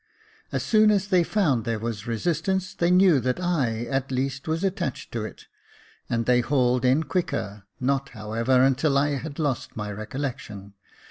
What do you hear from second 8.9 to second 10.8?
I had lost my recollection.